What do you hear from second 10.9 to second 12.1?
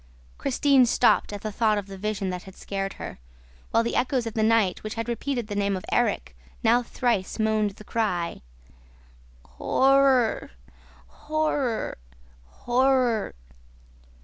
Horror!...